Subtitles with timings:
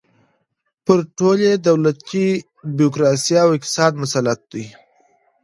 [0.85, 2.27] پر ټولې دولتي
[2.77, 4.65] بیروکراسۍ او اقتصاد مسلط دی.